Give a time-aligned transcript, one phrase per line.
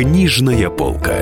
[0.00, 1.12] Книжная полка.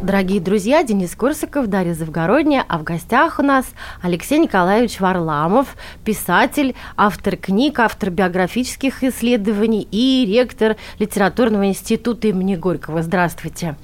[0.00, 3.66] Дорогие друзья, Денис Корсаков, Дарья Завгородняя, а в гостях у нас
[4.00, 13.02] Алексей Николаевич Варламов, писатель, автор книг, автор биографических исследований и ректор литературного института имени Горького.
[13.02, 13.76] Здравствуйте.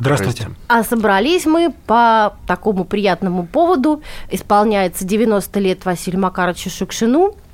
[0.00, 0.48] Здравствуйте.
[0.68, 4.02] А собрались мы по такому приятному поводу.
[4.30, 7.34] Исполняется 90 лет Василию Макаровичу Шукшину–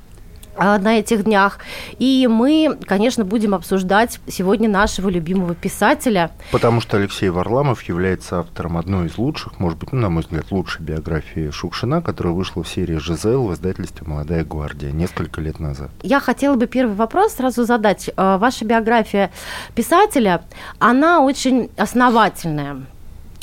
[0.57, 1.59] на этих днях.
[1.99, 6.31] И мы, конечно, будем обсуждать сегодня нашего любимого писателя.
[6.51, 10.51] Потому что Алексей Варламов является автором одной из лучших, может быть, ну, на мой взгляд,
[10.51, 15.89] лучшей биографии Шукшина, которая вышла в серии «Жизел» в издательстве «Молодая гвардия» несколько лет назад.
[16.01, 18.09] Я хотела бы первый вопрос сразу задать.
[18.15, 19.31] А, ваша биография
[19.75, 20.43] писателя,
[20.79, 22.85] она очень основательная.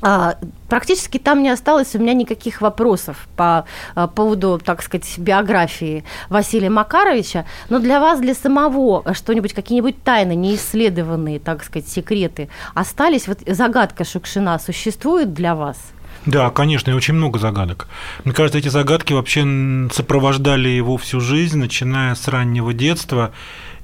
[0.02, 0.36] А,
[0.68, 6.70] практически там не осталось у меня никаких вопросов по а, поводу, так сказать, биографии Василия
[6.70, 7.44] Макаровича.
[7.68, 13.28] Но для вас, для самого, что-нибудь, какие-нибудь тайны, неисследованные, так сказать, секреты остались?
[13.28, 15.76] Вот загадка Шукшина существует для вас?
[16.26, 17.88] Да, конечно, и очень много загадок.
[18.24, 23.32] Мне кажется, эти загадки вообще сопровождали его всю жизнь, начиная с раннего детства.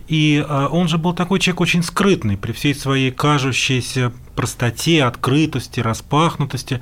[0.08, 5.80] И а, он же был такой человек очень скрытный при всей своей кажущейся простоте, открытости,
[5.80, 6.80] распахнутости.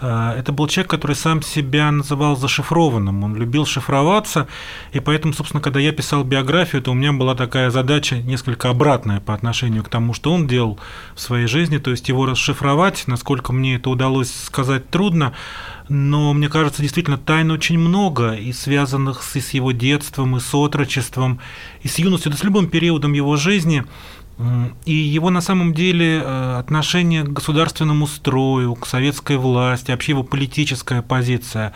[0.00, 4.46] Э, это был человек, который сам себя называл зашифрованным, он любил шифроваться,
[4.92, 9.20] и поэтому, собственно, когда я писал биографию, то у меня была такая задача несколько обратная
[9.20, 10.78] по отношению к тому, что он делал
[11.14, 15.34] в своей жизни, то есть его расшифровать, насколько мне это удалось сказать трудно,
[15.92, 20.54] но мне кажется, действительно, тайн очень много, и связанных и с его детством, и с
[20.54, 21.38] отрочеством,
[21.82, 23.84] и с юностью, да с любым периодом его жизни–
[24.86, 30.22] и его на самом деле э, отношение к государственному строю, к советской власти, вообще его
[30.24, 31.74] политическая позиция,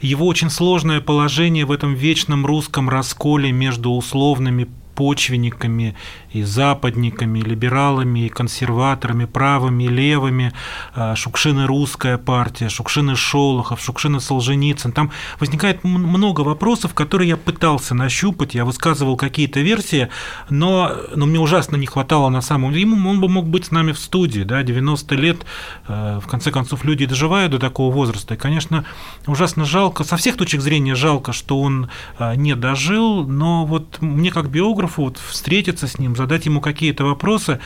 [0.00, 5.94] его очень сложное положение в этом вечном русском расколе между условными почвенниками
[6.32, 10.52] и западниками, и либералами, и консерваторами, правыми, и левыми,
[10.94, 14.92] а, Шукшины русская партия, Шукшины Шолохов, Шукшины Солженицын.
[14.92, 15.10] Там
[15.40, 20.08] возникает много вопросов, которые я пытался нащупать, я высказывал какие-то версии,
[20.50, 22.78] но, но мне ужасно не хватало на самом деле.
[22.88, 25.46] Он бы мог быть с нами в студии, да, 90 лет,
[25.86, 28.34] а, в конце концов, люди доживают до такого возраста.
[28.34, 28.84] И, конечно,
[29.26, 31.88] ужасно жалко, со всех точек зрения жалко, что он
[32.18, 37.04] а, не дожил, но вот мне как биографу вот встретиться с ним, задать ему какие-то
[37.04, 37.60] вопросы,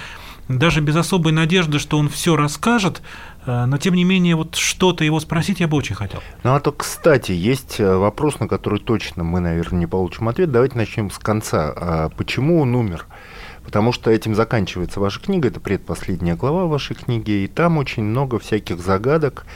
[0.48, 3.02] даже без особой надежды, что он все расскажет,
[3.46, 6.20] э, но тем не менее вот что-то его спросить я бы очень хотел.
[6.44, 10.52] Ну а то, кстати, есть э, вопрос, на который точно мы, наверное, не получим ответ.
[10.52, 11.72] Давайте начнем с конца.
[11.74, 13.06] А почему он умер?
[13.64, 18.38] Потому что этим заканчивается ваша книга, это предпоследняя глава вашей книги, и там очень много
[18.38, 19.46] всяких загадок,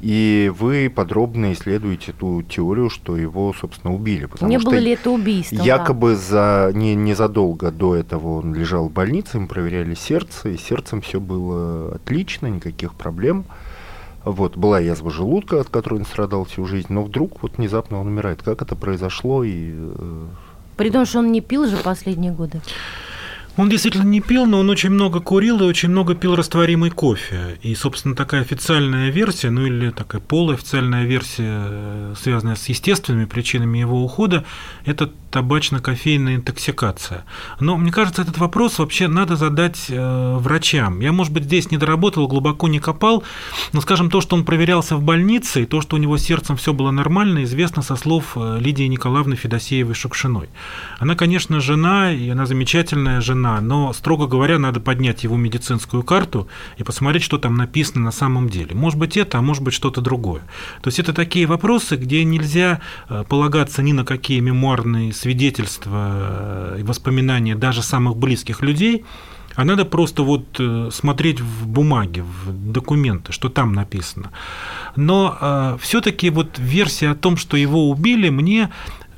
[0.00, 4.26] и вы подробно исследуете ту теорию, что его, собственно, убили.
[4.26, 5.56] Потому не что было ли это убийство?
[5.56, 6.16] Якобы да.
[6.16, 11.20] за, не, незадолго до этого он лежал в больнице, им проверяли сердце, и сердцем все
[11.20, 13.44] было отлично, никаких проблем.
[14.24, 18.06] Вот, была язва желудка, от которой он страдал всю жизнь, но вдруг вот внезапно он
[18.06, 18.42] умирает.
[18.42, 19.44] Как это произошло?
[19.44, 20.26] И, э...
[20.76, 22.60] При том, что он не пил же последние годы.
[23.60, 27.58] Он действительно не пил, но он очень много курил и очень много пил растворимый кофе.
[27.60, 33.76] И, собственно, такая официальная версия, ну или такая полуофициальная версия, э, связанная с естественными причинами
[33.76, 34.46] его ухода,
[34.86, 37.24] это табачно-кофейная интоксикация.
[37.60, 41.00] Но мне кажется, этот вопрос вообще надо задать э, врачам.
[41.00, 43.22] Я, может быть, здесь не доработал, глубоко не копал,
[43.72, 46.56] но, скажем, то, что он проверялся в больнице, и то, что у него с сердцем
[46.56, 50.48] все было нормально, известно со слов э, Лидии Николаевны Федосеевой-Шукшиной.
[50.98, 56.48] Она, конечно, жена, и она замечательная жена, но, строго говоря, надо поднять его медицинскую карту
[56.76, 58.74] и посмотреть, что там написано на самом деле.
[58.74, 60.42] Может быть, это, а может быть, что-то другое.
[60.82, 66.82] То есть это такие вопросы, где нельзя э, полагаться ни на какие мемуарные свидетельства и
[66.82, 69.04] воспоминания даже самых близких людей,
[69.54, 74.30] а надо просто вот э, смотреть в бумаге, в документы, что там написано.
[74.96, 78.70] Но э, все-таки вот версия о том, что его убили, мне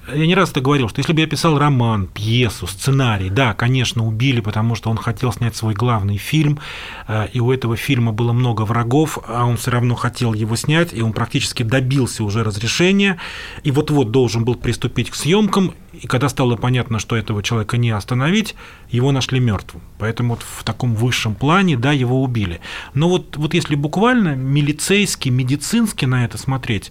[0.08, 4.04] я не раз это говорил, что если бы я писал роман, пьесу, сценарий, да, конечно,
[4.04, 6.58] убили, потому что он хотел снять свой главный фильм,
[7.06, 10.92] э, и у этого фильма было много врагов, а он все равно хотел его снять,
[10.92, 13.18] и он практически добился уже разрешения,
[13.62, 17.90] и вот-вот должен был приступить к съемкам, и когда стало понятно, что этого человека не
[17.90, 18.56] остановить,
[18.90, 19.82] его нашли мертвым.
[19.98, 22.60] Поэтому вот в таком высшем плане, да, его убили.
[22.94, 26.90] Но вот, вот если буквально милицейски, медицински на это смотреть,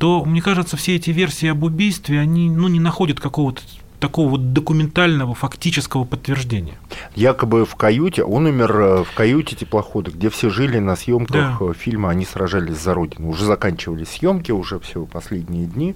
[0.00, 3.60] то, мне кажется, все эти версии об убийстве, они ну, не находят какого-то
[3.98, 6.78] такого вот документального, фактического подтверждения.
[7.14, 11.66] Якобы в каюте, он умер э, в каюте теплохода, где все жили на съемках Да.
[11.66, 13.28] э, фильма «Они сражались за Родину».
[13.28, 15.94] Уже заканчивались съемки, уже все последние дни.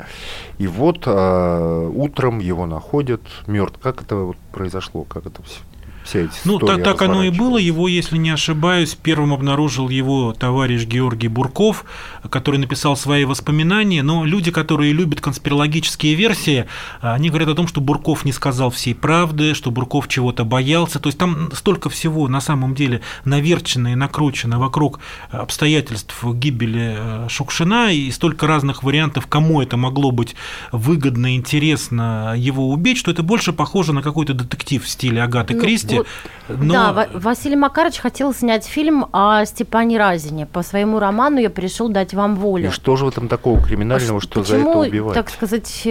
[0.58, 3.78] И вот э, утром его находят мертв.
[3.82, 5.04] Как это вот произошло?
[5.04, 5.60] Как это все?
[6.04, 7.56] Вся эта Ну, так, так оно и было.
[7.56, 11.84] Его, если не ошибаюсь, первым обнаружил его товарищ Георгий Бурков,
[12.28, 14.02] который написал свои воспоминания.
[14.02, 16.66] Но люди, которые любят конспирологические версии,
[17.00, 21.00] они говорят о том, что Бурков не сказал всей правды, что Бурков чего-то боялся.
[21.00, 25.00] То есть там столько всего на самом деле наверчено и накручено вокруг
[25.30, 30.36] обстоятельств гибели э, Шукшина и столько разных вариантов, кому это могло быть
[30.70, 35.60] выгодно, интересно его убить, что это больше похоже на какой-то детектив в стиле Агаты Ну,
[35.60, 35.94] Кристи.
[35.99, 36.06] Вот,
[36.49, 40.44] Но- Да, Ва- Василий Макарович хотел снять фильм о Степане Разине.
[40.46, 42.70] По своему роману «Я пришел дать вам И волю».
[42.70, 45.14] что же в этом такого криминального, А что за почему, это убивать?
[45.14, 45.88] так сказать,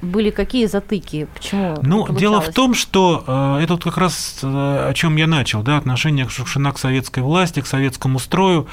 [0.00, 1.28] были какие затыки?
[1.34, 5.16] Почему Ну, не дело в том, что э, это вот как раз э, о чем
[5.16, 8.66] я начал, да, отношение Шукшина к советской власти, к советскому строю.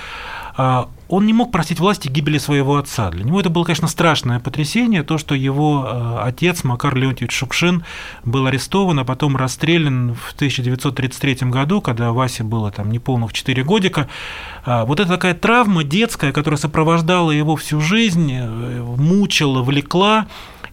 [0.56, 3.09] А, Он не мог простить власти гибели своего отца.
[3.09, 7.83] Для него это было, конечно, страшное потрясение, то, что его э, отец Макар Леонтьевич Шукшин
[8.25, 14.09] был арестован, а потом расстрелян в 1933 году, когда Васе было там неполных 4 годика.
[14.65, 20.27] А, Вот это такая травма детская, которая сопровождала его всю жизнь, э, мучила, влекла.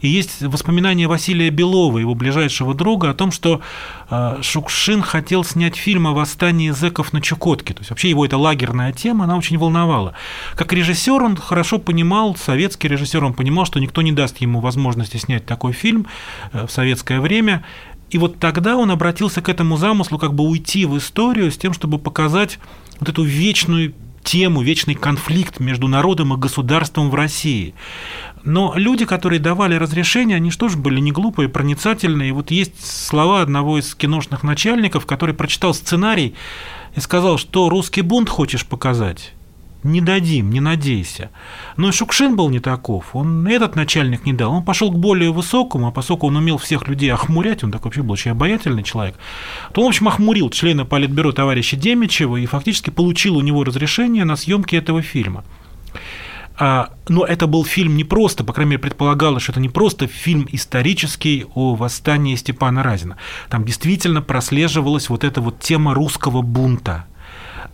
[0.04, 3.62] И есть воспоминания Василия Белова, его ближайшего друга, о том, что
[4.10, 7.72] э, Шукшин хотел снять фильм о восстании зэков на Чукотке.
[7.72, 10.12] То есть вообще его эта лагерная тема, она очень волновала.
[10.56, 15.16] Как режиссер он хорошо понимал, советский режиссер, он понимал, что никто не даст ему возможности
[15.16, 16.06] снять такой фильм
[16.52, 17.64] э, в советское время.
[18.10, 21.72] И вот тогда он обратился к этому замыслу, как бы уйти в историю с тем,
[21.72, 22.58] чтобы показать
[23.00, 23.94] вот эту вечную
[24.34, 27.72] тему, вечный конфликт между народом и государством в России.
[28.42, 32.30] Но люди, которые давали разрешение, они что же были не глупые, проницательные.
[32.30, 36.34] И вот есть слова одного из киношных начальников, который прочитал сценарий
[36.96, 39.34] и сказал, что русский бунт хочешь показать?
[39.84, 41.30] Не дадим, не надейся.
[41.76, 43.14] Но Шукшин был не таков.
[43.14, 44.50] Он этот начальник не дал.
[44.50, 48.02] Он пошел к более высокому, а поскольку он умел всех людей охмурять, он такой вообще
[48.02, 49.16] был очень обаятельный человек,
[49.72, 54.24] то он, в общем, охмурил члена Политбюро товарища Демичева и фактически получил у него разрешение
[54.24, 55.44] на съемки этого фильма.
[56.56, 60.06] А, но это был фильм не просто, по крайней мере, предполагалось, что это не просто
[60.06, 63.18] фильм исторический о восстании Степана Разина.
[63.50, 67.04] Там действительно прослеживалась вот эта вот тема русского бунта.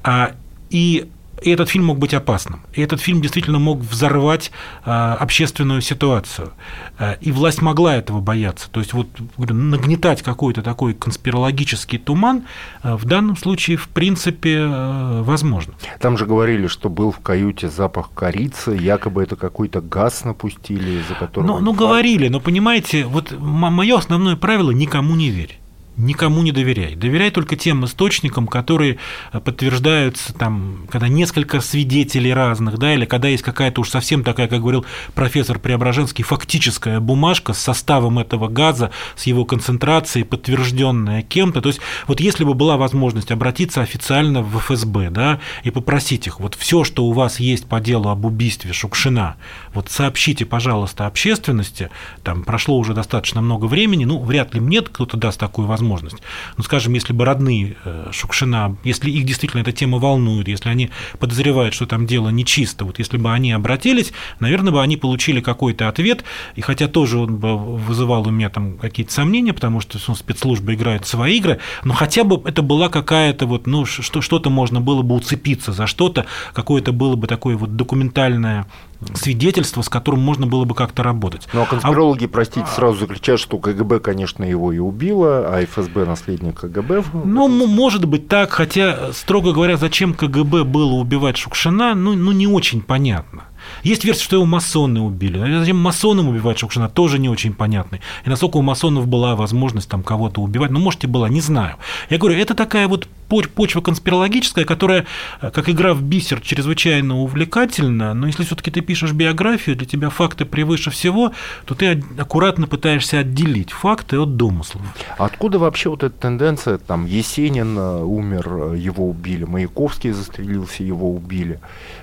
[0.03, 0.33] А,
[0.71, 1.09] и
[1.43, 2.61] и этот фильм мог быть опасным.
[2.75, 4.51] И этот фильм действительно мог взорвать
[4.85, 6.53] а, общественную ситуацию.
[6.99, 8.69] А, и власть могла этого бояться.
[8.71, 9.09] То есть вот
[9.39, 12.45] нагнетать какой-то такой конспирологический туман
[12.83, 15.75] а, в данном случае в принципе возможно.
[16.01, 21.15] Там же говорили, что был в каюте запах корицы, якобы это какой-то газ напустили, из-за
[21.15, 21.47] которого...
[21.47, 25.60] Ну, ну говорили, но понимаете, вот мое основное правило– никому не верь.
[26.01, 26.95] Никому не доверяй.
[26.95, 28.99] Доверяй только тем источникам, которые
[29.33, 34.61] подтверждаются, там, когда несколько свидетелей разных, да, или когда есть какая-то уж совсем такая, как
[34.61, 41.61] говорил профессор Преображенский, фактическая бумажка с составом этого газа, с его концентрацией, подтвержденная кем-то.
[41.61, 46.41] То есть, вот если бы была возможность обратиться официально в ФСБ, да, и попросить их,
[46.41, 49.37] вот все, что у вас есть по делу об убийстве Шукшина,
[49.75, 51.91] вот сообщите, пожалуйста, общественности,
[52.23, 56.19] там прошло уже достаточно много времени, ну, вряд ли мне кто-то даст такую возможность.
[56.57, 57.77] Ну, скажем, если бы родные
[58.11, 62.99] Шукшина, если их действительно эта тема волнует, если они подозревают, что там дело нечисто, вот
[62.99, 66.25] если бы они обратились, наверное, бы они получили какой-то ответ,
[66.57, 70.75] и хотя тоже он бы вызывал у меня там какие-то сомнения, потому что ну, спецслужбы
[70.75, 75.03] играют свои игры, но хотя бы это была какая-то вот, ну, что, что-то можно было
[75.03, 78.67] бы уцепиться за что-то, какое-то было бы такое вот документальное
[79.15, 81.49] свидетельство, с которым можно было бы как-то работать.
[81.53, 86.61] Ну, а конспирологи, простите, сразу заключают, что КГБ, конечно, его и убило, а ФСБ наследник
[86.61, 87.05] КГБ.
[87.25, 92.47] Ну, может быть так, хотя, строго говоря, зачем КГБ было убивать Шукшина, ну, ну не
[92.47, 93.45] очень понятно.
[93.83, 95.39] Есть версия, что его масоны убили.
[95.39, 98.01] А зачем масонам убивать Шукшина, тоже не очень понятно.
[98.25, 101.77] И насколько у масонов была возможность там кого-то убивать, ну, может, и была, не знаю.
[102.09, 105.07] Я говорю, это такая вот почва конспирологическая, которая,
[105.41, 110.45] как игра в бисер, чрезвычайно увлекательна, но если все-таки ты пишешь биографию, для тебя факты
[110.45, 111.31] превыше всего,
[111.65, 114.83] то ты аккуратно пытаешься отделить факты от домыслов.
[115.17, 121.61] Откуда вообще вот эта тенденция, там, Есенин умер, его убили, Маяковский застрелился, его убили.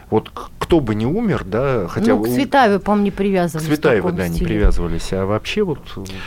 [0.10, 0.32] Вот
[0.68, 3.68] кто бы не умер, да, хотя ну, к Цветаеву, по-моему, не привязывались.
[3.68, 4.40] К Цветаеву, да, стиле.
[4.40, 5.80] не привязывались, а вообще вот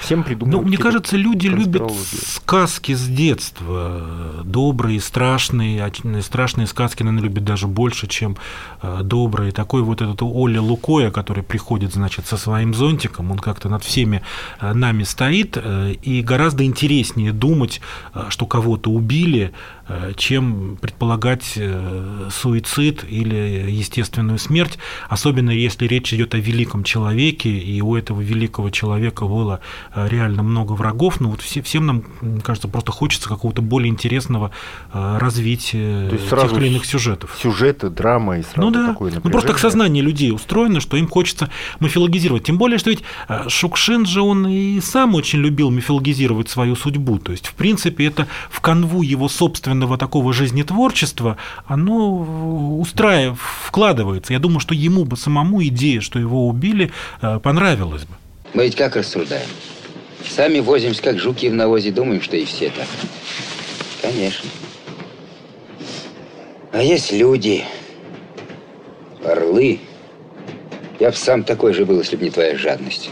[0.03, 0.63] всем придумывают.
[0.63, 1.91] Ну, мне кажется, люди любят
[2.27, 8.37] сказки с детства, добрые, страшные, страшные сказки, наверное, любят даже больше, чем
[8.83, 9.53] э, добрые.
[9.53, 14.23] Такой вот этот Оля Лукоя, который приходит, значит, со своим зонтиком, он как-то над всеми
[14.61, 17.81] э, нами стоит, э, и гораздо интереснее думать,
[18.29, 19.53] что кого-то убили,
[20.17, 24.79] чем предполагать э, суицид или естественную смерть,
[25.09, 29.61] особенно если речь идет о великом человеке, и у этого великого человека было
[29.95, 31.21] э, реально много врагов.
[31.21, 32.05] Но вот всем нам,
[32.43, 34.51] кажется, просто хочется какого-то более интересного
[34.93, 37.37] развития То есть тех или иных сюжетов.
[37.41, 38.87] Сюжеты, драма и сразу ну, да.
[38.89, 39.21] такое напряжение.
[39.25, 42.45] Ну просто так сознание людей устроено, что им хочется мифологизировать.
[42.45, 43.03] Тем более, что ведь
[43.49, 47.19] Шукшин же он и сам очень любил мифологизировать свою судьбу.
[47.19, 54.33] То есть, в принципе, это в канву его собственного определенного такого жизнетворчества, оно устраив, вкладывается.
[54.33, 56.91] Я думаю, что ему бы самому идея, что его убили,
[57.23, 58.15] э, понравилась бы.
[58.55, 59.47] Мы ведь как рассуждаем?
[60.29, 62.87] Сами возимся, как жуки в навозе, думаем, что и все так.
[64.03, 64.49] Конечно.
[66.73, 67.65] А есть люди,
[69.25, 69.81] орлы.
[70.99, 73.11] Я бы сам такой же был, если бы не твоя жадность.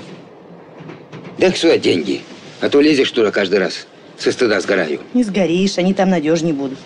[1.39, 2.21] Дай сюда деньги,
[2.61, 3.88] а то лезешь туда каждый раз.
[4.19, 5.01] Со стыда сгораю.
[5.15, 6.79] Не сгоришь, они там надежнее будут.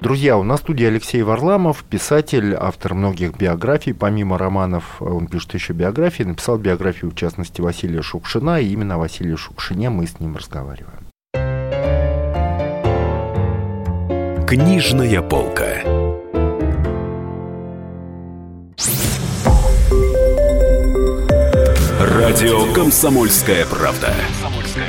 [0.00, 3.92] Друзья, у нас в студии Алексей Варламов, писатель, автор многих биографий.
[3.92, 6.22] Помимо романов, он пишет еще биографии.
[6.22, 8.60] Написал биографию, в частности, Василия Шукшина.
[8.60, 11.08] И именно о Василии Шукшине мы с ним разговариваем.
[14.46, 15.82] Книжная полка.
[22.00, 24.14] Радио «Комсомольская правда».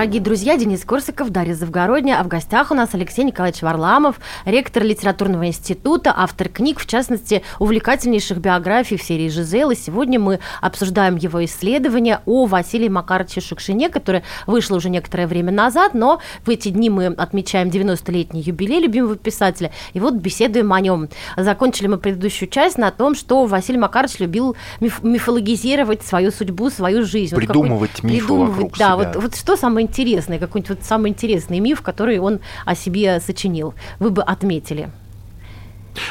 [0.00, 4.82] Дорогие друзья, Денис Корсаков, Дарья Завгородня, а в гостях у нас Алексей Николаевич Варламов, ректор
[4.82, 9.72] литературного института, автор книг, в частности, увлекательнейших биографий в серии «Жизел».
[9.72, 15.52] И сегодня мы обсуждаем его исследование о Василии Макаровиче Шукшине, которое вышло уже некоторое время
[15.52, 20.80] назад, но в эти дни мы отмечаем 90-летний юбилей любимого писателя, и вот беседуем о
[20.80, 21.10] нем.
[21.36, 27.04] Закончили мы предыдущую часть на том, что Василий Макарович любил миф- мифологизировать свою судьбу, свою
[27.04, 27.36] жизнь.
[27.36, 28.96] Придумывать вот мифы придумывать, вокруг да, себя.
[28.96, 33.74] Вот, вот что самое интересное, какой-нибудь вот самый интересный миф, который он о себе сочинил,
[33.98, 34.90] вы бы отметили?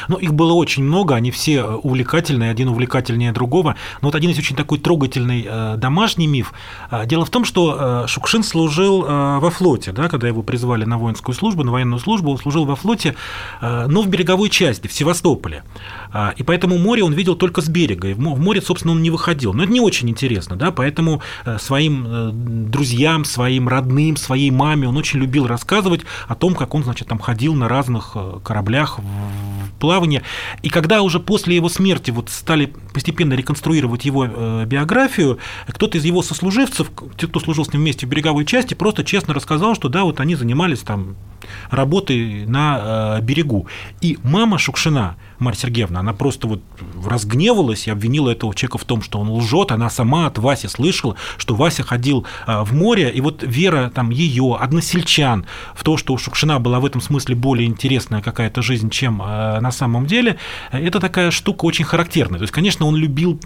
[0.08, 3.76] Ну, их было очень много, они все э, увлекательные, один увлекательнее другого.
[4.02, 6.52] Но вот один из очень такой трогательный э, домашний миф.
[6.90, 10.98] А, дело в том, что э, Шукшин служил во флоте, да, когда его призвали на
[10.98, 13.14] воинскую службу, на военную службу, он служил во флоте,
[13.60, 15.62] но в береговой части, в Севастополе.
[16.12, 19.10] А, и поэтому море он видел только с берега, и в море, собственно, он не
[19.10, 19.52] выходил.
[19.52, 21.22] Но это не очень интересно, да, поэтому
[21.58, 27.08] своим друзьям, своим родным, своей маме он очень любил рассказывать о том, как он, значит,
[27.08, 30.22] там ходил на разных кораблях в плавания.
[30.62, 36.04] И когда уже после его смерти вот стали постепенно реконструировать его э, биографию, кто-то из
[36.04, 39.88] его сослуживцев, те, кто служил с ним вместе в береговой части, просто честно рассказал, что
[39.88, 41.16] да, вот они занимались там
[41.70, 43.66] работой на э, берегу.
[44.00, 46.62] И мама Шукшина, Марья Сергеевна, она просто вот
[47.04, 49.72] разгневалась и обвинила этого человека в том, что он лжет.
[49.72, 54.10] Она сама от Васи слышала, что Вася ходил э, в море, и вот вера там
[54.10, 58.90] ее, односельчан, в то, что у Шукшина была в этом смысле более интересная какая-то жизнь,
[58.90, 60.36] чем э, на самом деле,
[60.70, 62.38] это такая штука очень характерная.
[62.38, 63.40] То есть, конечно, он любил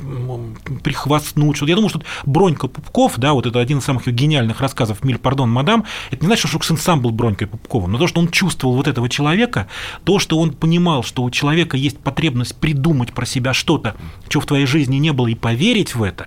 [0.83, 1.61] прихвастнуть.
[1.63, 5.51] Я думаю, что Бронька Пупков, да, вот это один из самых гениальных рассказов «Миль, пардон,
[5.51, 8.77] мадам», это не значит, что Шукшин сам был Бронькой Пупковым, но то, что он чувствовал
[8.77, 9.69] вот этого человека,
[10.05, 13.95] то, что он понимал, что у человека есть потребность придумать про себя что-то,
[14.29, 16.27] чего в твоей жизни не было, и поверить в это,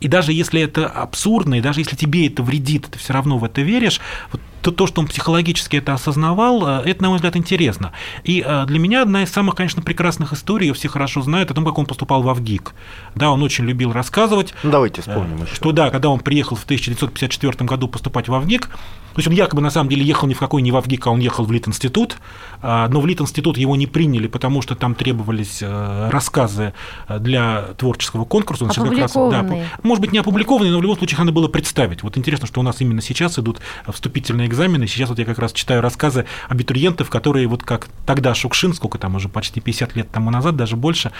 [0.00, 3.44] и даже если это абсурдно, и даже если тебе это вредит, ты все равно в
[3.44, 4.00] это веришь,
[4.32, 7.92] вот то, то, что он психологически это осознавал, э, это, на мой взгляд, интересно.
[8.24, 11.64] И э, для меня одна из самых, конечно, прекрасных историй, все хорошо знают, о том,
[11.64, 12.74] как он поступал в Авгик.
[13.14, 14.54] Да, он очень любил рассказывать.
[14.62, 15.44] Ну, давайте вспомним.
[15.44, 15.54] Еще.
[15.54, 18.70] Что да, когда он приехал в 1954 году поступать в Авгик,
[19.18, 21.10] то есть он якобы на самом деле ехал ни в какой не в Авгик, а
[21.10, 22.18] он ехал в Лит-институт,
[22.62, 26.72] а, но в Лит-институт его не приняли, потому что там требовались э, рассказы
[27.08, 28.66] для творческого конкурса.
[28.66, 29.44] Он как раз, да,
[29.82, 32.04] может быть, не опубликованные, но в любом случае надо было представить.
[32.04, 33.58] Вот интересно, что у нас именно сейчас идут
[33.88, 34.86] вступительные экзамены.
[34.86, 39.16] Сейчас вот я как раз читаю рассказы абитуриентов, которые вот как тогда Шукшин, сколько там
[39.16, 41.10] уже почти 50 лет тому назад, даже больше,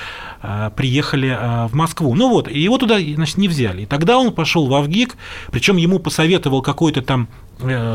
[0.42, 2.14] э, приехали э, в Москву.
[2.14, 3.82] Ну вот, и его туда, значит, не взяли.
[3.82, 5.16] И тогда он пошел в Авгик,
[5.50, 7.47] причем ему посоветовал какой-то там Э,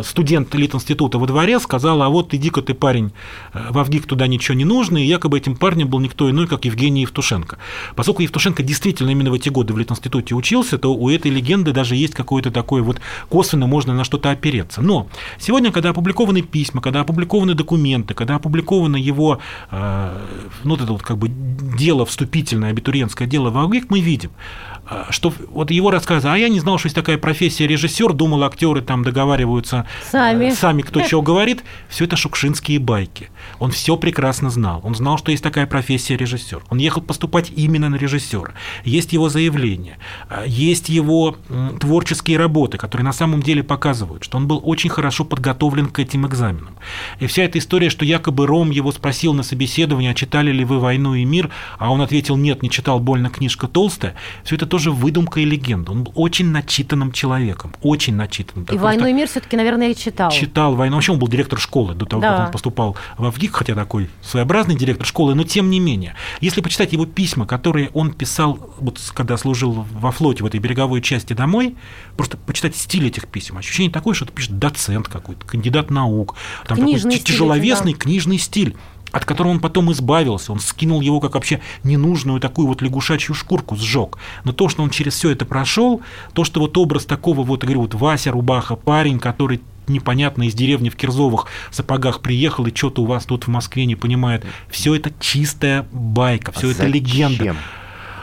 [0.03, 3.12] студент Лит-института во дворе сказал, а вот иди-ка ты, парень,
[3.53, 6.65] э, в Авгик туда ничего не нужно, и якобы этим парнем был никто иной, как
[6.65, 7.58] Евгений Евтушенко.
[7.96, 11.96] Поскольку Евтушенко действительно именно в эти годы в Лит-институте учился, то у этой легенды даже
[11.96, 14.82] есть какое-то такое вот косвенно можно на что-то опереться.
[14.82, 15.08] Но
[15.39, 19.39] сегодня, когда опубликованы письма, когда опубликованы документы, когда опубликовано его,
[19.72, 20.17] э,
[20.63, 24.32] ну, это вот как бы дело вступительное, абитуриентское дело в Авгик, мы видим,
[25.10, 28.82] что вот его рассказы, а я не знал, что есть такая профессия режиссер, думал, актеры
[28.82, 33.30] там договариваются догадываются сами, сами кто что говорит, все это шукшинские байки.
[33.60, 34.82] Он все прекрасно знал.
[34.84, 36.63] Он знал, что есть такая профессия режиссер.
[36.70, 38.54] Он ехал поступать именно на режиссера.
[38.84, 39.98] Есть его заявления,
[40.30, 41.36] а, есть его
[41.80, 46.25] творческие работы, которые на самом деле показывают, что он был очень хорошо подготовлен к этим
[46.25, 46.78] экзаменам.
[47.20, 50.80] И вся эта история, что якобы Ром его спросил на собеседовании, а читали ли вы
[50.80, 54.83] «Войну и мир», а он ответил «нет, не читал, больно, книжка толстая», все это тоже
[54.92, 55.92] выдумка и легенда.
[55.92, 58.66] Он был очень начитанным человеком, очень начитанным.
[58.72, 60.32] И «Войну и мир» все-таки, наверное, читал.
[60.32, 60.96] Читал «Войну».
[60.96, 62.30] Вообще он был директор школы до того, да.
[62.30, 66.16] как он поступал в ВГИК, хотя такой своеобразный директор школы, но тем не менее.
[66.42, 71.02] Если почитать его письма, которые он писал, вот когда служил во флоте, в этой береговой
[71.02, 71.75] части домой,
[72.18, 76.36] просто почитать стиль этих писем, ощущение такое, что это пишет доцент какой-то, кандидат наук,
[76.68, 78.00] там книжный такой стиль, тяжеловесный да.
[78.00, 78.75] книжный стиль
[79.13, 83.75] от которого он потом избавился, он скинул его как вообще ненужную такую вот лягушачью шкурку,
[83.75, 84.17] сжег.
[84.43, 86.01] Но то, что он через все это прошел,
[86.34, 90.89] то, что вот образ такого вот, говорю, вот Вася Рубаха, парень, который непонятно из деревни
[90.89, 94.46] в Кирзовых сапогах приехал и что-то у вас тут в Москве не понимает.
[94.70, 96.93] Все это чистая байка, все а это зачем?
[96.93, 97.55] легенда.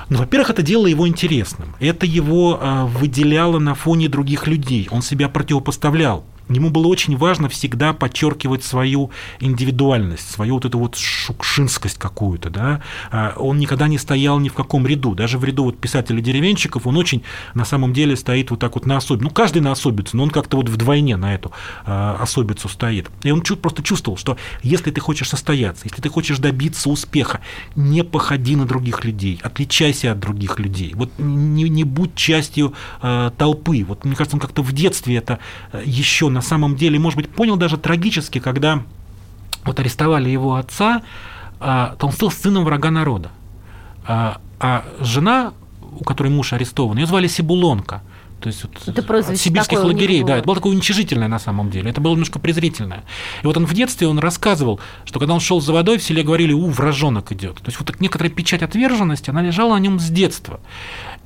[0.08, 1.76] Ну, во-первых, это делало его интересным.
[1.78, 4.88] Это его э, выделяло на фоне других людей.
[4.90, 10.96] Он себя противопоставлял ему было очень важно всегда подчеркивать свою индивидуальность, свою вот эту вот
[10.96, 12.82] шукшинскость какую-то, да.
[13.10, 16.96] А он никогда не стоял ни в каком ряду, даже в ряду вот писателей-деревенщиков он
[16.96, 17.22] очень
[17.54, 19.24] на самом деле стоит вот так вот на особицу.
[19.24, 21.52] Ну, каждый на особицу, но он как-то вот вдвойне на эту
[21.84, 23.08] а, особицу стоит.
[23.22, 27.40] И он просто чувствовал, что если ты хочешь состояться, если ты хочешь добиться успеха,
[27.76, 33.30] не походи на других людей, отличайся от других людей, вот не, не будь частью э,
[33.36, 33.84] толпы.
[33.86, 35.38] Вот мне кажется, он как-то в детстве это
[35.84, 38.82] еще на на самом деле, может быть, понял даже трагически, когда
[39.64, 41.02] вот арестовали его отца,
[41.60, 43.30] а, то он стал сыном врага народа.
[44.06, 45.52] А, а жена,
[46.00, 48.00] у которой муж арестован, ее звали Сибулонка.
[48.40, 51.90] То есть вот это от сибирских лагерей, да, это было такое уничижительное на самом деле,
[51.90, 53.04] это было немножко презрительное.
[53.42, 56.22] И вот он в детстве он рассказывал, что когда он шел за водой, в селе
[56.22, 57.56] говорили, у, вражонок идет.
[57.56, 60.60] То есть вот некоторая печать отверженности, она лежала на нем с детства.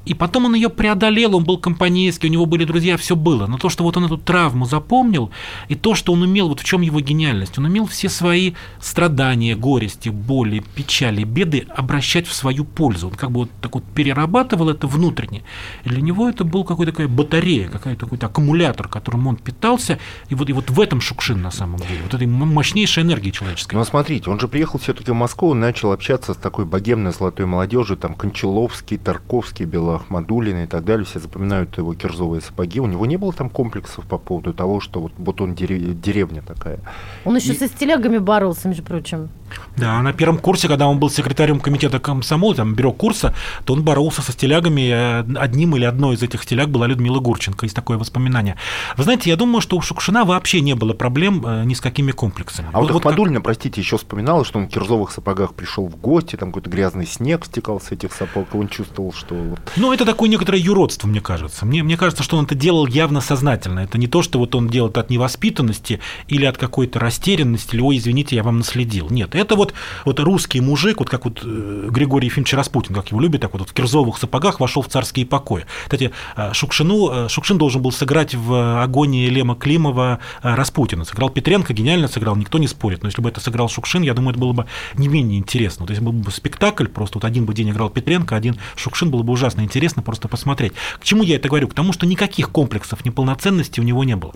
[0.05, 3.47] И потом он ее преодолел, он был компанейский, у него были друзья, все было.
[3.47, 5.31] Но то, что вот он эту травму запомнил,
[5.69, 9.57] и то, что он умел, вот в чем его гениальность, он умел все свои страдания,
[9.57, 13.09] горести, боли, печали, беды обращать в свою пользу.
[13.09, 15.43] Он как бы вот так вот перерабатывал это внутренне.
[15.85, 19.99] И для него это был какой-то такая батарея, какой-то какой аккумулятор, которым он питался.
[20.29, 23.77] И вот, и вот в этом Шукшин на самом деле, вот этой мощнейшей энергии человеческой.
[23.77, 27.47] Ну, смотрите, он же приехал все-таки в Москву, он начал общаться с такой богемной золотой
[27.47, 32.80] молодежью, там Кончаловский, Тарковский, Бело Ахмадулина и так далее, все запоминают его кирзовые сапоги.
[32.80, 36.80] У него не было там комплексов по поводу того, что вот, вот он деревня такая.
[37.24, 37.57] Он еще и...
[37.57, 39.28] со стилягами боролся, между прочим.
[39.77, 43.83] Да, на первом курсе, когда он был секретарем комитета комсомола, там, бюро курса, то он
[43.83, 44.90] боролся со стилягами.
[44.90, 47.67] Э, одним или одной из этих стиляг была Людмила Гурченко.
[47.67, 48.57] Есть такое воспоминание.
[48.97, 52.12] Вы знаете, я думаю, что у Шукшина вообще не было проблем э, ни с какими
[52.12, 52.69] комплексами.
[52.73, 53.45] А вот, вот Ахмадулина, как...
[53.45, 57.45] простите, еще вспоминала, что он в кирзовых сапогах пришел в гости, там какой-то грязный снег
[57.45, 59.57] стекал с этих сапог, и он чувствовал, что...
[59.77, 61.67] Ну, это такое некоторое юродство, мне кажется.
[61.67, 63.81] Мне, мне кажется, что он это делал явно сознательно.
[63.81, 67.99] Это не то, что вот он делает от невоспитанности или от какой-то растерянности, или, ой,
[67.99, 69.09] извините, я вам наследил.
[69.11, 73.20] Нет, это вот вот русский мужик, вот как вот э, Григорий Ефимович Распутин, как его
[73.20, 75.66] любит, так вот, в кирзовых сапогах вошел в царские покои.
[75.85, 81.04] Кстати, э, Шукшину, э, Шукшин должен был сыграть в агонии Лема Климова Распутина.
[81.04, 83.02] Сыграл Петренко, гениально сыграл, никто не спорит.
[83.02, 85.85] Но если бы это сыграл Шукшин, я думаю, это было бы не менее интересно.
[85.85, 89.22] Вот если был бы спектакль, просто вот один бы день играл Петренко, один Шукшин, было
[89.22, 90.72] бы ужасно интересно просто посмотреть.
[90.98, 91.68] К чему я это говорю?
[91.68, 94.35] К тому, что никаких комплексов неполноценности у него не было.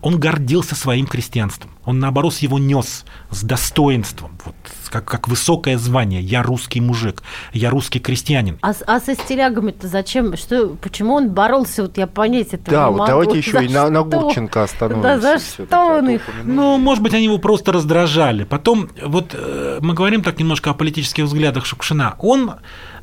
[0.00, 1.70] Он гордился своим крестьянством.
[1.84, 4.32] Он, наоборот, его нес с достоинством.
[4.48, 4.56] Вот
[4.88, 6.22] как, как высокое звание.
[6.22, 8.58] Я русский мужик, я русский крестьянин.
[8.62, 10.36] А, а со стилягами-то зачем?
[10.36, 11.82] Что, почему он боролся?
[11.82, 15.08] Вот я понять это Да, вот давайте еще за и на, на Гурченко остановимся.
[15.08, 16.22] Да, за что он их?
[16.44, 18.44] Ну, может быть, они его просто раздражали.
[18.44, 22.16] Потом, вот э, мы говорим так немножко о политических взглядах Шукшина.
[22.18, 22.54] Он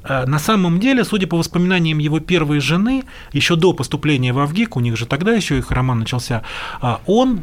[0.07, 4.79] на самом деле, судя по воспоминаниям его первой жены, еще до поступления в Авгик, у
[4.79, 6.43] них же тогда еще их роман начался,
[6.81, 7.41] а, он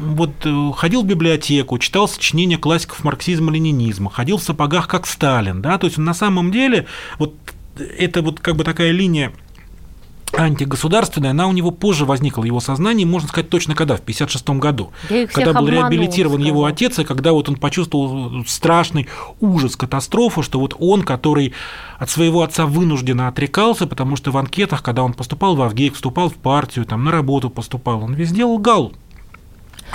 [0.00, 5.78] вот э, ходил в библиотеку, читал сочинения классиков марксизма-ленинизма, ходил в сапогах как Сталин, да,
[5.78, 6.86] то есть на самом деле
[7.18, 7.34] вот
[7.98, 9.32] это вот как бы такая линия
[10.32, 14.92] антигосударственная, она у него позже возникла, его сознание, можно сказать точно когда, в 56 году,
[15.08, 16.46] когда был реабилитирован сказал.
[16.46, 19.08] его отец, и когда вот он почувствовал страшный
[19.40, 21.54] ужас, катастрофу, что вот он, который
[21.98, 26.28] от своего отца вынужденно отрекался, потому что в анкетах, когда он поступал в Авгейк, вступал
[26.28, 28.92] в партию, там на работу поступал, он везде лгал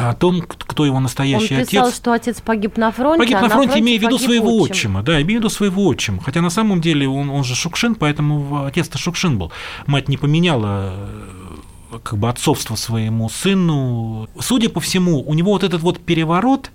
[0.10, 1.96] о том, кто его Он настоящий писал, отец.
[1.96, 3.20] что отец погиб на фронте.
[3.20, 4.72] Погиб а на фронте, имея в виду своего отчим.
[4.72, 5.04] отчима.
[5.04, 6.22] Да, имея в виду своего отчима.
[6.24, 9.52] Хотя на самом деле он, он же Шукшин, поэтому отец-то Шукшин был.
[9.86, 10.94] Мать не поменяла
[11.92, 14.30] э, как бы отцовство своему сыну.
[14.40, 16.72] Судя по всему, у него вот этот вот переворот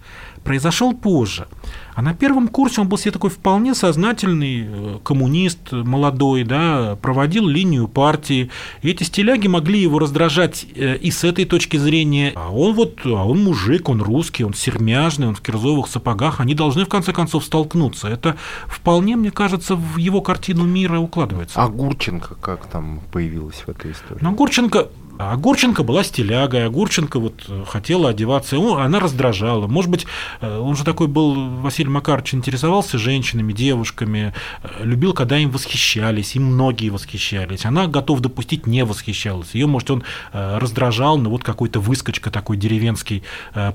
[0.47, 1.49] произошел позже.
[1.95, 7.49] А на первом курсе он был себе такой вполне сознательный э, коммунист, молодой, да, проводил
[7.49, 8.51] линию партии.
[8.83, 12.33] И эти стиляги могли его раздражать э, и с этой точки зрения.
[12.37, 16.41] А он вот, а он мужик, он русский, он сермяжный, он в кирзовых сапогах.
[16.41, 18.07] Они должны в конце концов столкнуться.
[18.09, 18.37] Это
[18.69, 21.61] вполне, мне кажется, в его картину мира укладывается.
[21.61, 24.21] А Гурченко как там появилась в этой истории?
[24.23, 29.67] Но Гурченко, а Гурченко была стилягой, Гурченко вот э, хотела одеваться, он- она раздражала.
[29.67, 30.07] Может быть,
[30.41, 36.37] э, он же такой был, Василий Макарович, интересовался женщинами, девушками, э, любил, когда им восхищались,
[36.37, 37.65] и многие восхищались.
[37.65, 39.55] Она готова допустить, не восхищалась.
[39.55, 43.23] Ее, может, он раздражал, но вот какой-то выскочка такой деревенский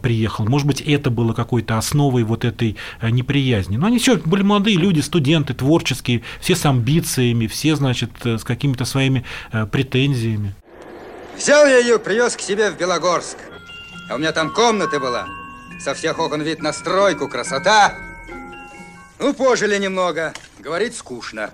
[0.02, 0.46] приехал.
[0.46, 3.78] Может быть, это было какой-то основой вот этой неприязни.
[3.78, 8.86] Но они все были молодые люди, студенты, творческие, все с амбициями, все, значит, с какими-то
[8.86, 9.24] своими
[9.72, 10.54] претензиями.
[11.42, 13.36] Взял я ее, привез к себе в Белогорск.
[14.08, 15.28] А у меня там комната была.
[15.84, 17.98] Со всех окон вид на стройку, красота.
[19.18, 20.36] Ну, пожили немного.
[20.60, 21.52] Говорит, скучно.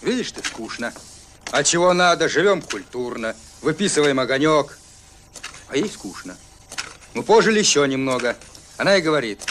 [0.00, 0.94] Видишь ты, скучно.
[1.50, 2.30] А чего надо?
[2.30, 3.36] Живем культурно.
[3.60, 4.78] Выписываем огонек.
[5.68, 6.34] А ей скучно.
[7.12, 8.38] Мы пожили еще немного.
[8.78, 9.42] Она и говорит,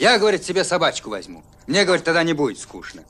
[0.00, 1.44] я, говорит, себе собачку возьму.
[1.68, 3.04] Мне, говорит, тогда не будет скучно.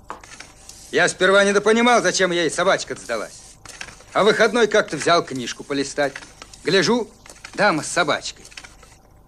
[0.90, 3.45] Я сперва недопонимал, зачем ей собачка сдалась.
[4.16, 6.14] А выходной как-то взял книжку полистать.
[6.64, 7.06] Гляжу,
[7.52, 8.46] дама с собачкой.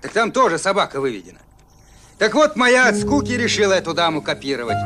[0.00, 1.40] Так там тоже собака выведена.
[2.16, 4.78] Так вот, моя от скуки решила эту даму копировать.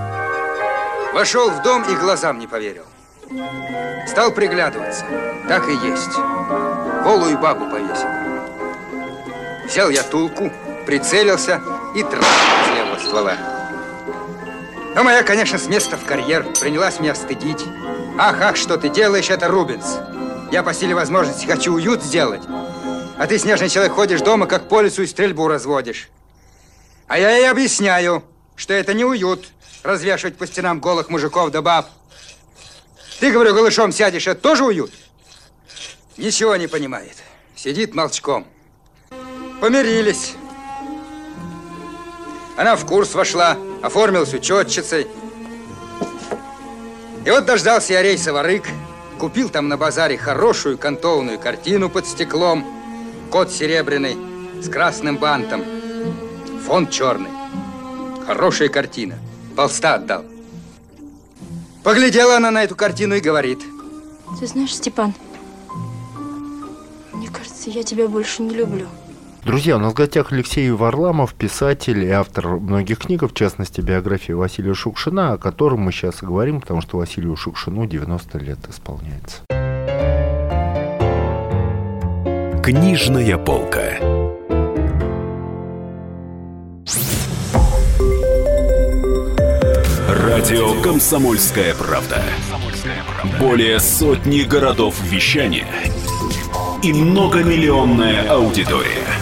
[1.15, 2.83] Вошел в дом и глазам не поверил.
[4.09, 5.07] Стал приглядываться.
[5.47, 6.17] Так и есть.
[7.05, 8.09] Голую бабу повесил.
[9.67, 10.53] Взял я тулку,
[10.85, 11.63] прицелился
[11.95, 13.37] и трах с левого ствола.
[14.97, 17.65] Но моя, конечно, с места в карьер принялась меня стыдить.
[18.19, 19.99] Ах, ах, что ты делаешь, это Рубинс.
[20.51, 22.43] Я по силе возможности хочу уют сделать.
[23.17, 26.11] А ты, снежный человек, ходишь дома, как по лесу и стрельбу разводишь.
[27.09, 28.23] А я ей объясняю,
[28.55, 29.49] что это не уют
[29.83, 31.89] развешивать по стенам голых мужиков да баб.
[33.19, 34.93] Ты, говорю, голышом сядешь, это тоже уют?
[36.17, 37.17] Ничего не понимает.
[37.57, 38.47] Сидит молчком.
[39.61, 40.35] Помирились.
[42.57, 45.07] Она в курс вошла, оформилась учетчицей.
[47.25, 48.65] И вот дождался я рейса в Арык,
[49.19, 52.67] купил там на базаре хорошую кантованную картину под стеклом,
[53.31, 54.17] кот серебряный
[54.61, 55.63] с красным бантом,
[56.67, 57.31] фон черный.
[58.27, 59.19] Хорошая картина.
[59.57, 60.25] Полста отдал.
[61.85, 63.61] Поглядела она на эту картину и говорит,
[64.41, 65.15] Ты знаешь, Степан,
[67.13, 68.87] мне кажется, я тебя больше не люблю.
[69.45, 74.33] Друзья, у нас в гостях Алексей Варламов, писатель и автор многих книг, в частности, биографии
[74.33, 79.43] Василия Шукшина, о котором мы сейчас и говорим, потому что Василию Шукшину 90 лет исполняется.
[82.63, 83.99] Книжная полка.
[90.09, 92.23] Радио Комсомольская правда".
[93.41, 95.67] Более сотни городов вещания
[96.85, 99.22] и многомиллионная аудитория.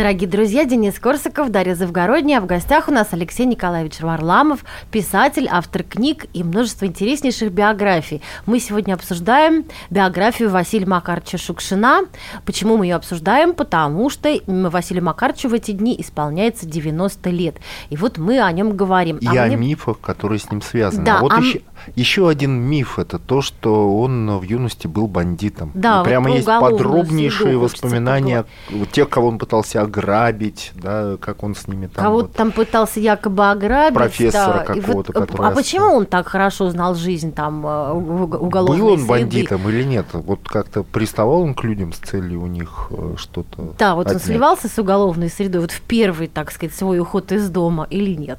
[0.00, 5.46] Дорогие друзья, Денис Корсаков, Дарья Завгородняя, а в гостях у нас Алексей Николаевич Варламов, писатель,
[5.50, 8.22] автор книг и множество интереснейших биографий.
[8.46, 12.04] Мы сегодня обсуждаем биографию Василия Макаровича Шукшина.
[12.46, 13.52] Почему мы ее обсуждаем?
[13.52, 17.56] Потому что Василию Макаровичу в эти дни исполняется 90 лет.
[17.90, 19.18] И вот мы о нем говорим.
[19.18, 21.04] И А о мне- мифах, которые с ним связаны.
[21.04, 21.60] Да, а вот а еще,
[21.96, 25.70] Еще один миф это то, что он в юности был бандитом.
[25.74, 30.72] Да, И вот прямо про есть подробнейшие среду воспоминания вот тех, кого он пытался ограбить,
[30.74, 32.04] да, как он с ними там.
[32.04, 32.36] Кого-то вот.
[32.36, 33.94] там пытался якобы ограбить.
[33.94, 38.78] Профессора да, какого-то, вот, который А почему он так хорошо знал жизнь там э, уголовной
[38.78, 39.08] Был он среды?
[39.08, 40.06] бандитом или нет?
[40.12, 43.74] Вот как-то приставал он к людям с целью у них э, что-то.
[43.78, 44.24] Да, вот он отнять?
[44.24, 48.38] сливался с уголовной средой вот в первый, так сказать, свой уход из дома или нет?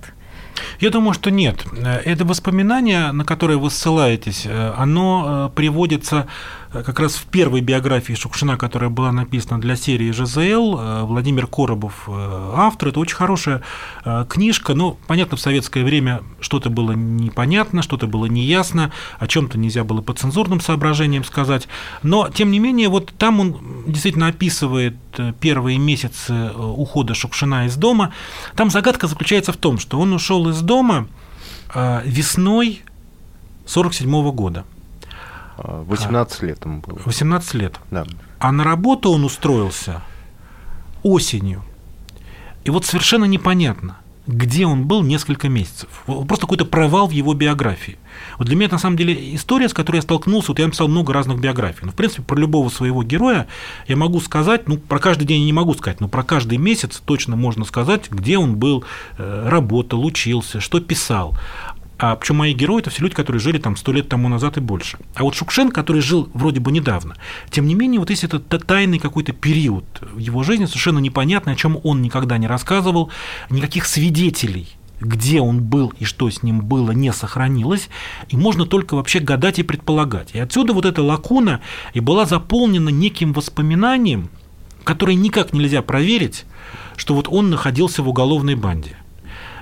[0.79, 1.65] Я думаю, что нет.
[1.73, 6.27] Э, Это воспоминание, на которое вы ссылаетесь, э, оно э, приводится
[6.71, 10.77] как раз в первой биографии Шукшина, которая была написана для серии ЖЗЛ.
[10.79, 12.89] Э, Владимир Коробов э, автор.
[12.89, 13.61] Это очень хорошая
[14.05, 14.73] э, книжка.
[14.73, 20.01] Ну, понятно, в советское время что-то было непонятно, что-то было неясно, о чем-то нельзя было
[20.01, 21.67] по цензурным соображениям сказать.
[22.03, 27.65] Но, тем не менее, вот там он действительно описывает э, первые месяцы э, ухода Шукшина
[27.65, 28.13] из дома.
[28.55, 31.07] Там загадка заключается в том, что он ушел из дома
[31.73, 32.81] э, весной
[33.65, 34.65] 47 года,
[35.57, 36.99] 18 лет ему было.
[37.05, 37.79] 18 лет.
[37.89, 38.05] Да.
[38.39, 40.01] А на работу он устроился
[41.03, 41.63] осенью.
[42.63, 45.89] И вот совершенно непонятно, где он был несколько месяцев.
[46.05, 47.97] Просто какой-то провал в его биографии.
[48.37, 50.49] Вот для меня это на самом деле история, с которой я столкнулся.
[50.49, 51.81] Вот я написал много разных биографий.
[51.83, 53.47] Ну, в принципе, про любого своего героя
[53.87, 57.01] я могу сказать, ну, про каждый день я не могу сказать, но про каждый месяц
[57.03, 58.83] точно можно сказать, где он был,
[59.17, 61.35] э, работал, учился, что писал.
[62.03, 64.59] А причем мои герои это все люди, которые жили там сто лет тому назад и
[64.59, 64.97] больше.
[65.13, 67.15] А вот Шукшин, который жил вроде бы недавно,
[67.51, 71.53] тем не менее, вот есть этот та- тайный какой-то период в его жизни, совершенно непонятный,
[71.53, 73.11] о чем он никогда не рассказывал,
[73.49, 74.67] никаких свидетелей
[74.99, 77.89] где он был и что с ним было, не сохранилось,
[78.29, 80.35] и можно только вообще гадать и предполагать.
[80.35, 81.61] И отсюда вот эта лакуна
[81.95, 84.29] и была заполнена неким воспоминанием,
[84.83, 86.45] которое никак нельзя проверить,
[86.97, 88.95] что вот он находился в уголовной банде.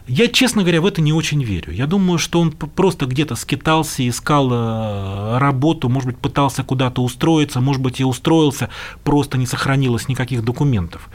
[0.09, 1.71] Я, честно говоря, в это не очень верю.
[1.71, 7.61] Я думаю, что он просто где-то скитался, искал э, работу, может быть, пытался куда-то устроиться,
[7.61, 8.69] может быть, и устроился,
[9.03, 11.09] просто не сохранилось никаких документов.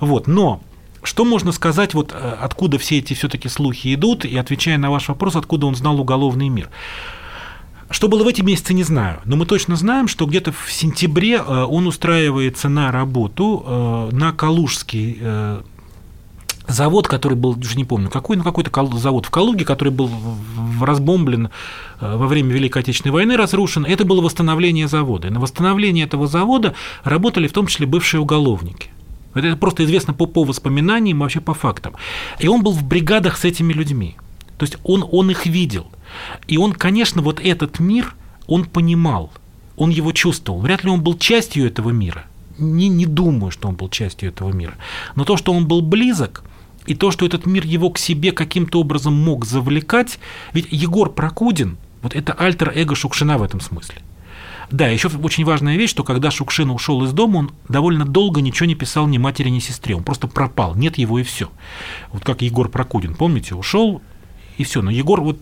[0.00, 0.26] Вот.
[0.26, 0.62] Но
[1.04, 5.06] что можно сказать, вот э, откуда все эти все-таки слухи идут, и отвечая на ваш
[5.08, 6.70] вопрос, откуда он знал уголовный мир?
[7.88, 9.20] Что было в эти месяцы, не знаю.
[9.24, 15.18] Но мы точно знаем, что где-то в сентябре э, он устраивается на работу на Калужский
[16.72, 20.10] завод, который был, уже не помню, какой, ну какой-то завод в Калуге, который был
[20.80, 21.50] разбомблен
[22.00, 23.84] э, во время Великой Отечественной войны, разрушен.
[23.84, 25.28] Это было восстановление завода.
[25.28, 28.90] И на восстановление этого завода работали в том числе бывшие уголовники.
[29.34, 31.94] Это просто известно по, по воспоминаниям, вообще по фактам.
[32.38, 34.16] И он был в бригадах с этими людьми.
[34.58, 35.86] То есть он, он их видел.
[36.48, 38.14] И он, конечно, вот этот мир,
[38.46, 39.30] он понимал,
[39.76, 40.60] он его чувствовал.
[40.60, 42.26] Вряд ли он был частью этого мира.
[42.58, 44.74] Не, не думаю, что он был частью этого мира.
[45.14, 46.44] Но то, что он был близок,
[46.90, 50.18] и то, что этот мир его к себе каким-то образом мог завлекать,
[50.52, 54.02] ведь Егор Прокудин, вот это альтер-эго Шукшина в этом смысле.
[54.72, 58.66] Да, еще очень важная вещь, что когда Шукшин ушел из дома, он довольно долго ничего
[58.66, 59.94] не писал ни матери, ни сестре.
[59.94, 61.48] Он просто пропал, нет его и все.
[62.10, 64.02] Вот как Егор Прокудин, помните, ушел
[64.58, 64.82] и все.
[64.82, 65.38] Но Егор вот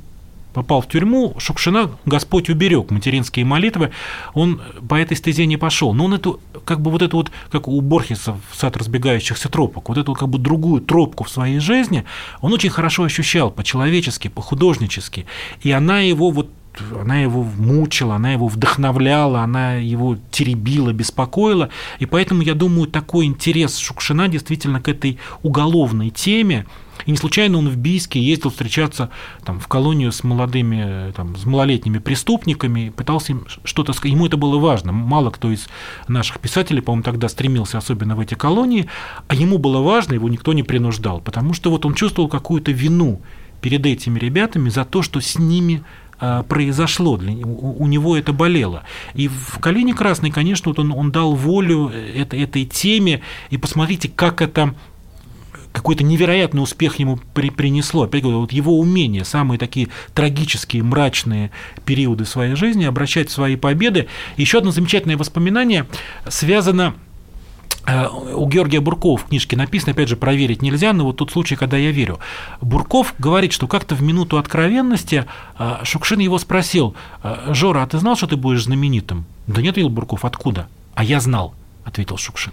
[0.63, 3.93] попал в тюрьму, Шукшина Господь уберег материнские молитвы,
[4.35, 5.95] он по этой стезе не пошел.
[5.95, 9.89] Но он эту, как бы вот эту вот, как у Борхеса в сад разбегающихся тропок,
[9.89, 12.05] вот эту как бы другую тропку в своей жизни,
[12.41, 15.27] он очень хорошо ощущал по-человечески, по-художнически.
[15.63, 16.51] И она его вот
[17.01, 21.71] она его мучила, она его вдохновляла, она его теребила, беспокоила.
[21.99, 26.67] И поэтому, я думаю, такой интерес Шукшина действительно к этой уголовной теме,
[27.09, 29.09] и не случайно он в Бийске ездил встречаться
[29.43, 34.13] там, в колонию с молодыми, там, с малолетними преступниками, пытался им что-то сказать.
[34.13, 34.93] Ему это было важно.
[34.93, 35.69] Мало кто из
[36.07, 38.91] наших писателей, по-моему, тогда стремился особенно в эти колонии,
[39.27, 43.23] а ему было важно, его никто не принуждал, потому что вот он чувствовал какую-то вину
[43.63, 45.85] перед этими ребятами за то, что с ними
[46.21, 48.85] а, произошло, для, у, у него это болело.
[49.15, 54.11] И в «Калине красной», конечно, вот он, он дал волю этой, этой теме, и посмотрите,
[54.15, 54.75] как это
[55.79, 58.03] какой-то невероятный успех ему при, принесло.
[58.03, 61.51] Опять говорю, вот его умение, самые такие трагические, мрачные
[61.85, 64.09] периоды своей жизни обращать свои победы.
[64.37, 65.87] Еще одно замечательное воспоминание
[66.29, 66.95] связано
[67.87, 71.57] э, у Георгия Буркова в книжке написано, опять же, проверить нельзя, но вот тот случай,
[71.57, 72.19] когда я верю.
[72.61, 75.27] Бурков говорит, что как-то в минуту откровенности
[75.59, 79.25] э, Шукшин его спросил, «Э, Жора, а ты знал, что ты будешь знаменитым?
[79.47, 80.69] Да нет, Ил Бурков, откуда?
[80.95, 82.53] А я знал, ответил Шукшин.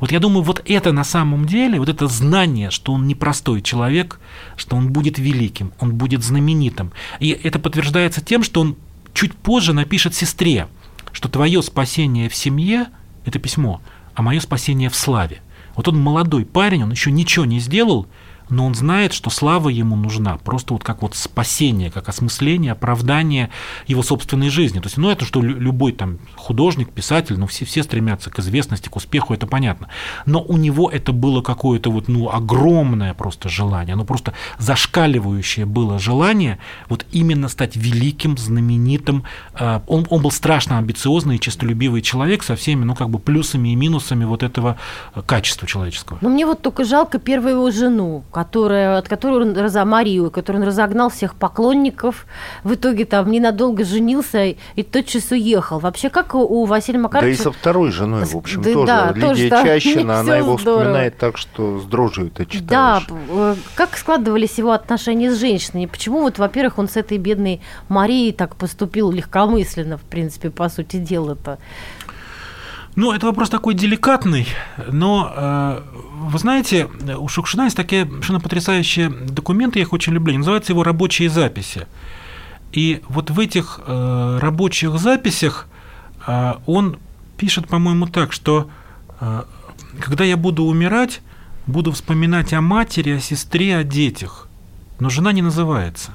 [0.00, 4.20] Вот я думаю, вот это на самом деле, вот это знание, что он непростой человек,
[4.56, 6.92] что он будет великим, он будет знаменитым.
[7.20, 8.76] И это подтверждается тем, что он
[9.14, 10.68] чуть позже напишет сестре,
[11.12, 12.86] что твое спасение в семье–
[13.24, 13.80] это письмо,
[14.14, 15.40] а мое спасение в славе.
[15.74, 18.06] Вот он молодой парень, он еще ничего не сделал,
[18.52, 23.50] но он знает, что слава ему нужна просто вот как вот спасение, как осмысление, оправдание
[23.86, 24.78] его собственной жизни.
[24.80, 28.38] То есть, ну, это что лю- любой там художник, писатель, ну, все, все стремятся к
[28.38, 29.88] известности, к успеху, это понятно.
[30.26, 35.98] Но у него это было какое-то вот, ну, огромное просто желание, ну, просто зашкаливающее было
[35.98, 39.24] желание вот именно стать великим, знаменитым.
[39.58, 43.70] Э, Он, он был страшно амбициозный и честолюбивый человек со всеми, ну, как бы плюсами
[43.70, 44.76] и минусами вот этого
[45.14, 46.18] э, качества человеческого.
[46.20, 50.56] Но мне вот только жалко первую его жену, которая, от которой он разо Марию, которой
[50.56, 52.26] он разогнал всех поклонников.
[52.64, 55.78] В итоге там ненадолго женился и тотчас уехал.
[55.78, 57.42] Вообще, как у- Василия Да и Макаровича...
[57.44, 58.86] со второй женой, в общем, Да, тоже.
[58.86, 60.80] да, Лидия тоже Чащина, она его здорово.
[60.80, 62.66] вспоминает так, что с дрожью это читаешь.
[62.68, 65.86] Да, э, как складывались его отношения с женщиной?
[65.86, 70.96] Почему вот, во-первых, он с этой бедной Марией так поступил легкомысленно, в принципе, по сути
[70.96, 71.58] дела-то?
[72.94, 74.46] Ну, это вопрос такой деликатный,
[74.90, 75.82] но э,
[76.24, 80.82] вы знаете, у Шукшина есть такие совершенно потрясающие документы, я их очень люблю, называются его
[80.82, 81.86] рабочие записи.
[82.72, 85.68] И вот в этих э, рабочих записях
[86.26, 86.98] э, он
[87.38, 88.68] пишет, по-моему, так, что
[89.20, 89.42] э,
[90.00, 91.20] когда я буду умирать,
[91.66, 94.48] буду вспоминать о матери, о сестре, о детях,
[95.00, 96.12] но жена не называется.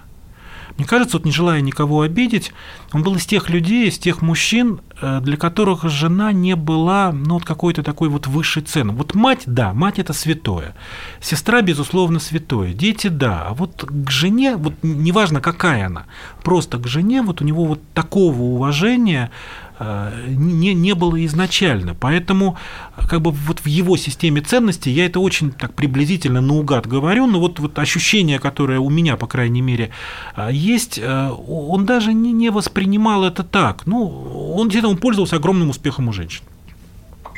[0.78, 2.54] Мне кажется, вот не желая никого обидеть,
[2.94, 7.36] он был из тех людей, из тех мужчин, э, для которых жена не была ну,
[7.36, 8.94] вот какой-то такой вот высшей цены.
[8.94, 10.76] Вот мать, да, мать это святое.
[11.20, 12.74] Сестра, безусловно, святое.
[12.74, 13.48] Дети, да.
[13.48, 16.06] А вот к жене, вот неважно какая она,
[16.44, 19.32] просто к жене вот у него вот такого уважения
[19.80, 21.94] не, не было изначально.
[21.94, 22.58] Поэтому
[22.96, 27.28] э, как бы вот в его системе ценностей я это очень так приблизительно наугад говорю,
[27.28, 29.92] но вот, вот ощущение, которое у меня, по крайней мере,
[30.36, 33.86] э, есть, э, он даже не, не воспринимал это так.
[33.86, 36.44] Ну, он где-то он пользовался огромным успехом у женщин.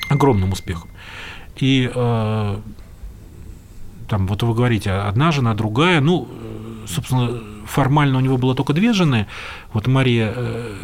[0.10, 0.89] Огромным успехом.
[1.58, 2.58] И э,
[4.08, 8.73] там, вот вы говорите, одна жена, другая, ну, э, собственно, формально у него было только
[8.73, 9.28] две жены,
[9.73, 10.75] вот Мария э,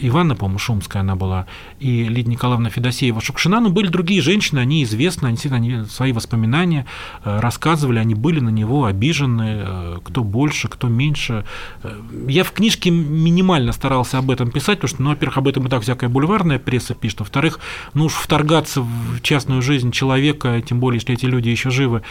[0.00, 1.46] Ивановна, по-моему, Шумская она была,
[1.78, 6.86] и Лидия Николаевна Федосеева Шукшина, но были другие женщины, они известны, они, они свои воспоминания
[7.24, 11.44] э, рассказывали, они были на него обижены, э, кто больше, кто меньше.
[11.82, 15.66] Э, Я в книжке минимально старался об этом писать, потому что, ну, во-первых, об этом
[15.66, 17.60] и так всякая бульварная пресса пишет, во-вторых,
[17.94, 22.02] ну уж вторгаться в частную жизнь человека, тем более, если эти люди еще живы,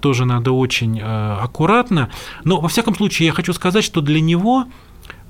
[0.00, 2.10] тоже надо очень аккуратно.
[2.44, 4.66] Но, во всяком случае, я хочу сказать, что для него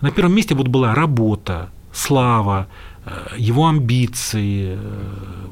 [0.01, 2.67] на первом месте вот была работа, слава,
[3.07, 4.79] э, его амбиции, э,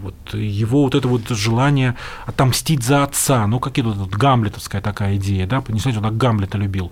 [0.01, 5.47] вот его вот это вот желание отомстить за отца, ну какие-то вот гамлетовская такая идея,
[5.47, 6.91] да, не знаете, он так Гамлета любил.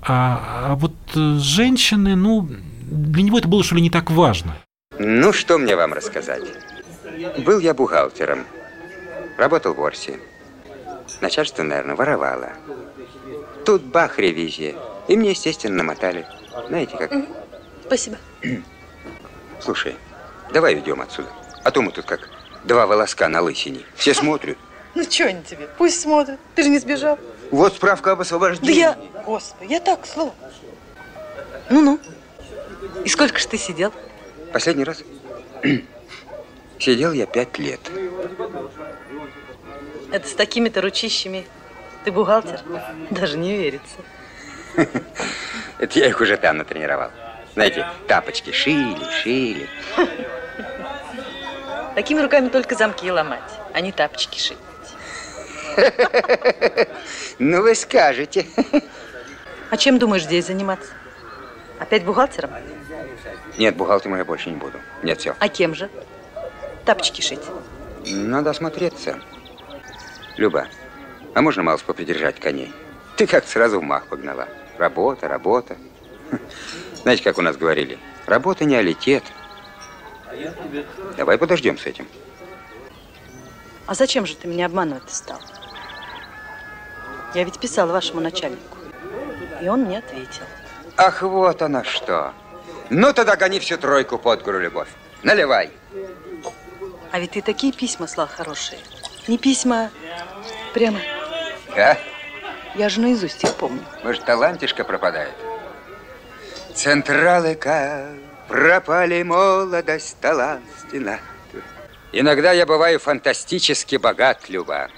[0.00, 2.48] А, а вот э, женщины, ну,
[2.82, 4.56] для него это было что ли не так важно.
[4.98, 6.42] Ну, что мне вам рассказать?
[7.44, 8.40] Был я бухгалтером.
[9.36, 10.18] Работал в Орсе.
[11.20, 12.50] Начальство, наверное, воровало.
[13.64, 14.74] Тут бах, ревизия.
[15.08, 16.26] И мне, естественно, намотали.
[16.68, 17.12] Знаете как?
[17.86, 18.16] Спасибо.
[19.60, 19.96] Слушай,
[20.52, 21.28] давай уйдем отсюда.
[21.64, 22.28] А то мы тут как
[22.64, 23.80] два волоска на лысине.
[23.96, 24.58] Все смотрят.
[24.94, 25.68] Ну, что они тебе?
[25.76, 26.40] Пусть смотрят.
[26.56, 27.18] Ты же не сбежал.
[27.52, 28.80] Вот справка об Да освобождении.
[28.80, 28.98] я...
[29.24, 30.34] Господи, я так, слово.
[31.70, 32.00] Ну-ну.
[33.04, 33.92] И сколько ж ты сидел?
[34.52, 35.04] Последний раз
[36.78, 37.80] сидел я пять лет.
[40.10, 41.46] Это с такими-то ручищами.
[42.04, 42.60] Ты бухгалтер?
[43.10, 43.96] Даже не верится.
[45.78, 47.10] Это я их уже там натренировал.
[47.58, 49.68] Знаете, тапочки шили, шили.
[51.96, 54.58] Такими руками только замки ломать, а не тапочки шить.
[57.40, 58.46] Ну, вы скажете.
[59.70, 60.92] А чем думаешь здесь заниматься?
[61.80, 62.52] Опять бухгалтером?
[63.58, 64.78] Нет, бухгалтером я больше не буду.
[65.02, 65.34] Нет, все.
[65.40, 65.90] А кем же?
[66.84, 67.42] Тапочки шить.
[68.06, 69.18] Надо осмотреться.
[70.36, 70.68] Люба,
[71.34, 72.72] а можно малость попридержать коней?
[73.16, 74.46] Ты как сразу в мах погнала.
[74.78, 75.76] Работа, работа.
[77.02, 77.98] Знаете, как у нас говорили?
[78.26, 79.24] Работа не алитет.
[81.16, 82.06] Давай подождем с этим.
[83.86, 85.40] А зачем же ты меня обманывать стал?
[87.34, 88.76] Я ведь писала вашему начальнику.
[89.62, 90.44] И он мне ответил.
[90.96, 92.32] Ах, вот она что.
[92.90, 94.88] Ну, тогда гони всю тройку под гору, Любовь.
[95.22, 95.70] Наливай.
[97.10, 98.80] А ведь ты такие письма слал хорошие.
[99.26, 99.90] Не письма,
[100.74, 100.98] прямо.
[101.76, 101.96] А?
[102.74, 103.82] Я же наизусть их помню.
[104.04, 105.34] Может, талантишка пропадает?
[106.78, 108.06] Централыка,
[108.46, 111.18] пропали молодость, талантина.
[112.12, 114.88] Иногда я бываю фантастически богат, Люба.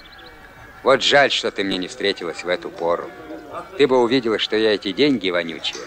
[0.83, 3.09] Вот жаль, что ты мне не встретилась в эту пору.
[3.79, 5.81] Ты бы увидела, что я эти деньги вонючие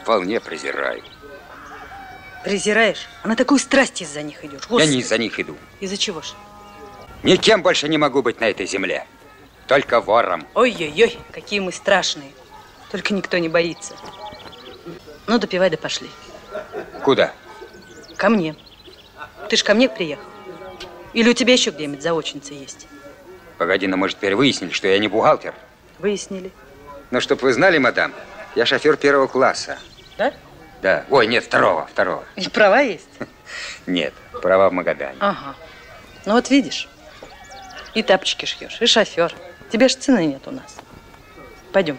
[0.00, 1.02] вполне презираю.
[2.44, 3.08] Презираешь?
[3.24, 4.62] А на такую страсть из-за них идешь.
[4.62, 4.92] Я Господи.
[4.92, 5.56] не из-за них иду.
[5.80, 6.34] Из-за чего ж?
[7.24, 9.04] Никем больше не могу быть на этой земле.
[9.66, 10.46] только вором.
[10.54, 12.30] Ой-ой-ой, какие мы страшные.
[12.92, 13.94] Только никто не боится.
[15.26, 16.10] Ну, допивай да пошли.
[17.02, 17.32] Куда?
[18.16, 18.56] Ко мне.
[19.48, 20.24] Ты ж ко мне приехал.
[21.12, 22.86] Или у тебя еще где-нибудь заочница есть?
[23.58, 25.54] Погоди, но мы же теперь выяснили, что я не бухгалтер.
[25.98, 26.50] Выяснили.
[27.10, 28.12] Но чтоб вы знали, мадам,
[28.54, 29.78] я шофер первого класса.
[30.16, 30.32] Да?
[30.82, 31.04] Да.
[31.10, 32.24] Ой, нет, второго, второго.
[32.36, 33.08] И права есть?
[33.86, 35.16] Нет, права в Магадане.
[35.18, 35.54] Ага.
[36.24, 36.88] Ну вот видишь,
[37.94, 39.34] и тапочки шьешь, и шофер.
[39.70, 40.76] Тебе ж цены нет у нас.
[41.72, 41.98] Пойдем.